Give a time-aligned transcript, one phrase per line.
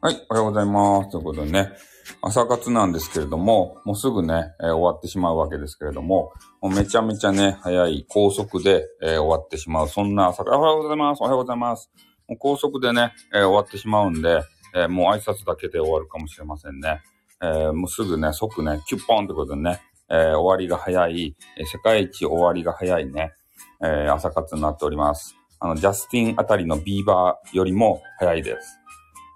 [0.00, 1.10] はい、おはようございます。
[1.10, 1.72] ということでね、
[2.22, 6.32] 朝活なんですけれども、もうすぐね、えー、終わってしまうわけですけれども、
[6.62, 9.88] もうめちゃめちゃね、早い高速で、えー、終わってしまう。
[9.88, 11.20] そんな朝活、おはようございます。
[11.20, 11.90] おはようございます。
[12.28, 14.40] もう高速でね、えー、終わってしまうんで、
[14.76, 17.02] えもう挨拶だけで終わるかもしれませんね。
[17.42, 23.32] えもうすぐね、即ね、キュッポンってことでね、え終わりが早い、え世界一終わりが早いね、
[23.82, 25.36] え朝活になっております。
[25.60, 28.78] あの、ジャスティンあたりのビーバーよりも早いです。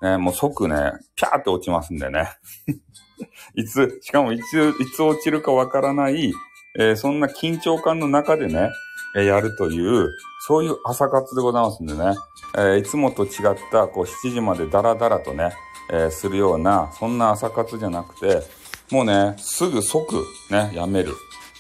[0.02, 2.28] ね、もう即ね、ピャーって落ちますんでね。
[3.54, 6.32] いつ、しかもいつ、いつ落ちるかわからない、
[6.78, 8.70] えー、そんな緊張感の中でね、
[9.14, 10.10] えー、やるという、
[10.46, 12.16] そういう朝活でございますんでね、
[12.56, 13.30] えー、いつもと違っ
[13.70, 15.52] た、こう、7時までダラダラとね、
[15.90, 18.42] えするような、そんな朝活じゃなくて、
[18.90, 21.14] もうね、すぐ即、ね、やめる。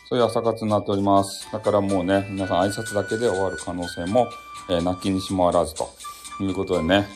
[0.08, 1.50] そういう朝活になっております。
[1.50, 4.28] だからもうね、皆さん挨拶だけで終わる可能性も、
[4.68, 5.88] えー、なきにしもあらずと
[6.40, 7.06] いうことでね、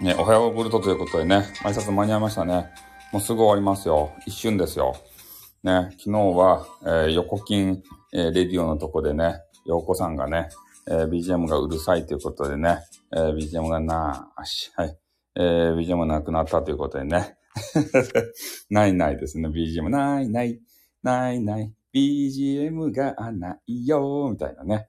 [0.00, 2.68] ね、おはようブルトということでね、挨拶間に合いましたね。
[3.12, 4.12] もうすぐ終わりますよ。
[4.26, 4.94] 一瞬ですよ。
[5.62, 10.50] ね、昨日は、えー、横金、えー、レディオのとこでね、洋子さんがね、
[10.86, 12.78] えー、BGM がうるさいということでね、
[13.12, 14.98] えー、BGM がなーし、はい。
[15.38, 17.36] えー、BGM なくなったということでね。
[18.70, 19.88] ないないですね、BGM。
[19.88, 20.60] ないない、
[21.02, 24.88] ないない、BGM がないよ、みたいなね。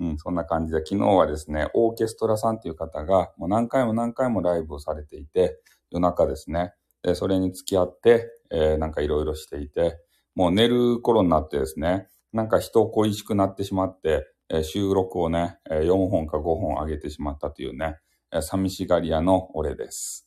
[0.00, 5.60] うん、そんな感じで、昨日はですね、オーケストラさんっていう方が、もう何回も何回もライブをされていて、
[5.90, 6.74] 夜中ですね。
[7.02, 9.98] で、それに付き合って、えー、なんかいろいろしていて、
[10.36, 17.96] もう寝る頃になってですね、なんか人恋しくなってしまって、えー、収録をね、えー、4本か5本上げてしまったというね、
[18.40, 20.26] 寂しがり屋の俺です。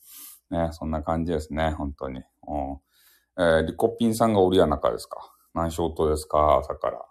[0.50, 2.20] ね、そんな感じですね、本当に。
[2.20, 2.24] うん
[3.38, 5.34] えー、リコピンさんがおるや中ですか？
[5.54, 6.98] 何ショートですか、朝から。
[6.98, 7.06] 化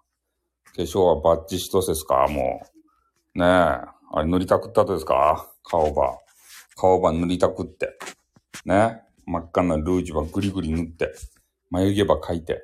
[0.82, 2.26] 粧はバッチ一つですか？
[2.28, 2.60] も
[3.34, 3.38] う。
[3.38, 3.48] ねえ。
[3.48, 3.86] あ
[4.16, 5.50] れ塗りたくったとですか？
[5.62, 6.18] 顔ば。
[6.76, 7.98] 顔ば塗りたくって。
[8.64, 9.02] ね。
[9.24, 11.12] 真っ赤なルージュはグリグリ塗って。
[11.70, 12.62] 眉毛ば描いて。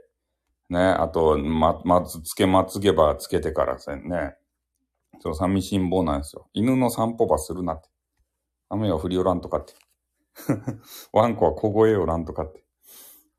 [0.69, 0.79] ね。
[0.81, 4.35] あと、ま、まずつけまつげばつけてからせんね。
[5.21, 6.49] そう、寂しん坊なんですよ。
[6.53, 7.89] 犬の散歩ばするなって。
[8.69, 9.75] 雨は降りおらんとかって。
[11.13, 12.65] ワンコは小声おらんとかって。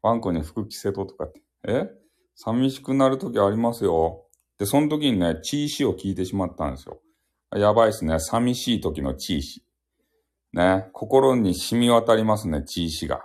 [0.02, 1.42] ワンコに服着せととかって。
[1.68, 1.90] え？
[2.36, 4.26] 寂しくなるときありますよ。
[4.60, 7.02] で、その時にね、チーシーを聞いてしまったんですよ。
[7.56, 8.20] やばいっすね。
[8.20, 10.78] 寂しい時のチーシー。
[10.80, 10.90] ね。
[10.94, 13.22] 心に染み渡りますね、チーシーが。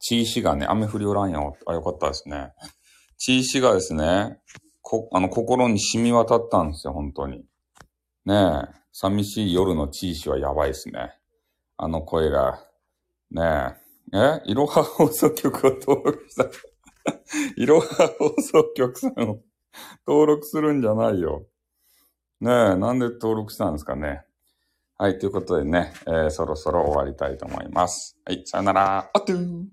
[0.00, 1.56] チーシーがね、雨降りおらんよ。
[1.66, 2.52] あ、よかったですね。
[3.18, 4.40] チーシーがですね、
[4.80, 7.44] こ、あの、心に染み渡ったんですよ、本当に。
[8.24, 8.81] ねえ。
[8.92, 11.14] 寂しい夜のチーシはやばいっすね。
[11.78, 12.62] あの声が。
[13.30, 13.74] ね
[14.12, 14.40] え。
[14.44, 14.50] え？
[14.50, 16.44] いろは放送局を登録した。
[17.56, 17.86] いろは
[18.18, 19.40] 放送局さんを
[20.06, 21.46] 登録するんじゃないよ。
[22.40, 24.24] ねえ、なんで登録したんですかね。
[24.98, 28.18] はい、ということでね、えー、そろそろ終わりたいと思います。
[28.26, 29.10] はい、さよなら。
[29.14, 29.64] あっとー